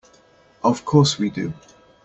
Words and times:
Of 0.63 0.83
course 0.83 1.19
we 1.19 1.29
do. 1.29 1.53